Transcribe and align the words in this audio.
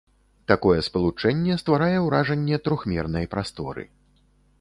Такое 0.51 0.77
спалучэнне 0.87 1.57
стварае 1.63 1.99
ўражанне 2.05 2.57
трохмернай 2.69 3.25
прасторы. 3.35 3.83